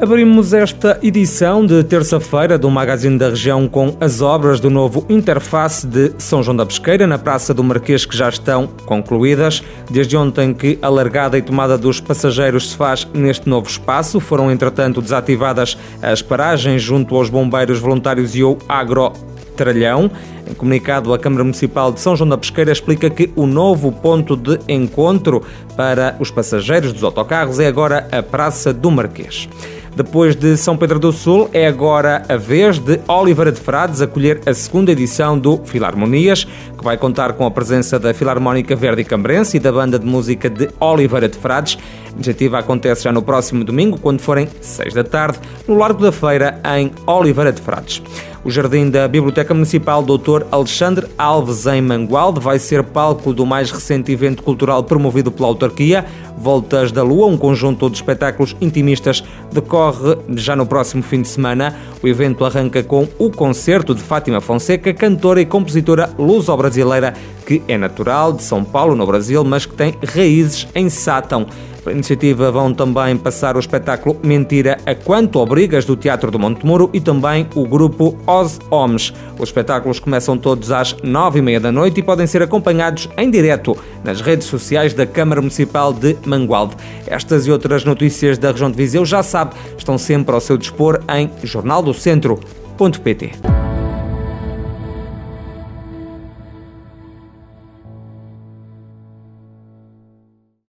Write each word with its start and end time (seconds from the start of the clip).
Abrimos 0.00 0.54
esta 0.54 0.98
edição 1.02 1.66
de 1.66 1.84
terça-feira 1.84 2.56
do 2.56 2.70
Magazine 2.70 3.18
da 3.18 3.28
Região 3.28 3.68
com 3.68 3.94
as 4.00 4.22
obras 4.22 4.58
do 4.58 4.70
novo 4.70 5.04
interface 5.10 5.86
de 5.86 6.12
São 6.16 6.42
João 6.42 6.56
da 6.56 6.64
Pesqueira 6.64 7.06
na 7.06 7.18
Praça 7.18 7.52
do 7.52 7.62
Marquês 7.62 8.06
que 8.06 8.16
já 8.16 8.30
estão 8.30 8.66
concluídas. 8.86 9.62
Desde 9.90 10.16
ontem 10.16 10.54
que 10.54 10.78
a 10.80 10.88
largada 10.88 11.36
e 11.36 11.42
tomada 11.42 11.76
dos 11.76 12.00
passageiros 12.00 12.70
se 12.70 12.78
faz 12.78 13.06
neste 13.12 13.46
novo 13.46 13.68
espaço, 13.68 14.20
foram 14.20 14.50
entretanto 14.50 15.02
desativadas 15.02 15.76
as 16.00 16.22
paragens 16.22 16.80
junto 16.80 17.14
aos 17.14 17.28
bombeiros 17.28 17.78
voluntários 17.78 18.34
e 18.34 18.42
o 18.42 18.56
agro 18.66 19.12
Tralhão. 19.54 20.10
Em 20.50 20.54
comunicado, 20.54 21.14
a 21.14 21.18
Câmara 21.18 21.44
Municipal 21.44 21.92
de 21.92 22.00
São 22.00 22.16
João 22.16 22.28
da 22.28 22.36
Pesqueira 22.36 22.72
explica 22.72 23.08
que 23.08 23.30
o 23.36 23.46
novo 23.46 23.92
ponto 23.92 24.36
de 24.36 24.58
encontro 24.68 25.44
para 25.76 26.16
os 26.18 26.28
passageiros 26.32 26.92
dos 26.92 27.04
autocarros 27.04 27.60
é 27.60 27.68
agora 27.68 28.08
a 28.10 28.20
Praça 28.20 28.72
do 28.72 28.90
Marquês. 28.90 29.48
Depois 29.94 30.34
de 30.34 30.56
São 30.56 30.76
Pedro 30.76 30.98
do 30.98 31.12
Sul, 31.12 31.48
é 31.52 31.68
agora 31.68 32.24
a 32.28 32.36
vez 32.36 32.80
de 32.80 33.00
Oliveira 33.06 33.52
de 33.52 33.60
Frades 33.60 34.02
acolher 34.02 34.40
a 34.44 34.52
segunda 34.52 34.90
edição 34.90 35.38
do 35.38 35.58
Filarmonias, 35.64 36.44
que 36.76 36.82
vai 36.82 36.96
contar 36.96 37.34
com 37.34 37.46
a 37.46 37.50
presença 37.50 37.96
da 37.96 38.12
Filarmónica 38.12 38.74
Verde 38.74 39.04
Cambrense 39.04 39.56
e 39.56 39.60
da 39.60 39.70
banda 39.70 40.00
de 40.00 40.06
música 40.06 40.50
de 40.50 40.68
Oliveira 40.80 41.28
de 41.28 41.38
Frades. 41.38 41.78
A 42.08 42.14
iniciativa 42.14 42.58
acontece 42.58 43.04
já 43.04 43.12
no 43.12 43.22
próximo 43.22 43.62
domingo, 43.62 43.98
quando 44.00 44.20
forem 44.20 44.48
seis 44.60 44.94
da 44.94 45.04
tarde, 45.04 45.38
no 45.68 45.76
Largo 45.76 46.02
da 46.02 46.10
Feira, 46.10 46.60
em 46.76 46.90
Oliveira 47.06 47.52
de 47.52 47.60
Frades. 47.60 48.02
O 48.42 48.50
jardim 48.50 48.88
da 48.88 49.06
Biblioteca 49.06 49.52
Municipal 49.52 50.02
Dr. 50.02 50.46
Alexandre 50.50 51.06
Alves, 51.18 51.66
em 51.66 51.82
Mangualde, 51.82 52.40
vai 52.40 52.58
ser 52.58 52.82
palco 52.82 53.34
do 53.34 53.44
mais 53.44 53.70
recente 53.70 54.10
evento 54.10 54.42
cultural 54.42 54.82
promovido 54.82 55.30
pela 55.30 55.48
autarquia, 55.48 56.06
Voltas 56.38 56.90
da 56.90 57.02
Lua, 57.02 57.26
um 57.26 57.36
conjunto 57.36 57.90
de 57.90 57.96
espetáculos 57.96 58.56
intimistas, 58.58 59.22
decorre 59.52 60.16
já 60.36 60.56
no 60.56 60.64
próximo 60.64 61.02
fim 61.02 61.20
de 61.20 61.28
semana. 61.28 61.76
O 62.02 62.08
evento 62.08 62.42
arranca 62.42 62.82
com 62.82 63.06
o 63.18 63.30
concerto 63.30 63.94
de 63.94 64.00
Fátima 64.00 64.40
Fonseca, 64.40 64.94
cantora 64.94 65.42
e 65.42 65.44
compositora 65.44 66.08
luso-brasileira, 66.18 67.12
que 67.50 67.60
é 67.66 67.76
natural 67.76 68.32
de 68.32 68.44
São 68.44 68.62
Paulo, 68.62 68.94
no 68.94 69.04
Brasil, 69.04 69.42
mas 69.42 69.66
que 69.66 69.74
tem 69.74 69.96
raízes 70.06 70.68
em 70.72 70.88
Sátão. 70.88 71.48
Pela 71.82 71.96
iniciativa 71.96 72.52
vão 72.52 72.72
também 72.72 73.16
passar 73.16 73.56
o 73.56 73.58
espetáculo 73.58 74.16
Mentira 74.22 74.78
a 74.86 74.94
Quanto 74.94 75.40
Obrigas 75.40 75.84
do 75.84 75.96
Teatro 75.96 76.30
do 76.30 76.38
Montemuro 76.38 76.88
e 76.92 77.00
também 77.00 77.48
o 77.56 77.66
grupo 77.66 78.16
Os 78.24 78.60
Homens. 78.70 79.12
Os 79.36 79.48
espetáculos 79.48 79.98
começam 79.98 80.38
todos 80.38 80.70
às 80.70 80.94
nove 81.02 81.40
e 81.40 81.42
meia 81.42 81.58
da 81.58 81.72
noite 81.72 81.98
e 81.98 82.04
podem 82.04 82.24
ser 82.24 82.40
acompanhados 82.40 83.08
em 83.18 83.28
direto 83.28 83.76
nas 84.04 84.20
redes 84.20 84.46
sociais 84.46 84.94
da 84.94 85.04
Câmara 85.04 85.40
Municipal 85.40 85.92
de 85.92 86.16
Mangualde. 86.24 86.76
Estas 87.04 87.48
e 87.48 87.50
outras 87.50 87.84
notícias 87.84 88.38
da 88.38 88.52
região 88.52 88.70
de 88.70 88.76
Viseu 88.76 89.04
já 89.04 89.24
sabe, 89.24 89.56
estão 89.76 89.98
sempre 89.98 90.32
ao 90.32 90.40
seu 90.40 90.56
dispor 90.56 91.00
em 91.08 91.28
jornaldocentro.pt. 91.42 93.59